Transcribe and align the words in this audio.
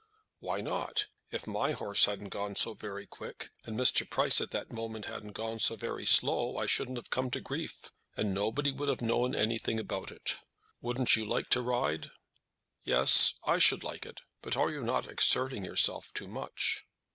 "Why 0.39 0.61
not? 0.61 1.05
If 1.29 1.45
my 1.45 1.73
horse 1.73 2.05
hadn't 2.05 2.29
gone 2.29 2.55
so 2.55 2.73
very 2.73 3.05
quick, 3.05 3.51
and 3.65 3.77
Mr. 3.79 4.09
Price 4.09 4.41
at 4.41 4.49
that 4.49 4.71
moment 4.73 5.05
hadn't 5.05 5.33
gone 5.33 5.59
so 5.59 5.75
very 5.75 6.07
slow, 6.07 6.57
I 6.57 6.65
shouldn't 6.65 6.97
have 6.97 7.11
come 7.11 7.29
to 7.29 7.39
grief, 7.39 7.91
and 8.17 8.33
nobody 8.33 8.71
would 8.71 8.89
have 8.89 9.01
known 9.03 9.35
anything 9.35 9.79
about 9.79 10.09
it. 10.11 10.37
Wouldn't 10.81 11.15
you 11.15 11.23
like 11.23 11.49
to 11.49 11.61
ride?" 11.61 12.09
"Yes; 12.83 13.35
I 13.43 13.59
should 13.59 13.83
like 13.83 14.07
it. 14.07 14.21
But 14.41 14.57
are 14.57 14.71
not 14.81 15.03
you 15.05 15.11
exerting 15.11 15.63
yourself 15.63 16.11
too 16.15 16.27
much?" 16.27 16.83